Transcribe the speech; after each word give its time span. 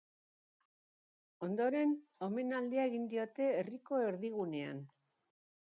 Ondoren, 1.49 1.93
omenaldia 2.29 2.89
egin 2.93 3.07
diote 3.13 3.53
herriko 3.61 4.03
erdigunean. 4.11 4.85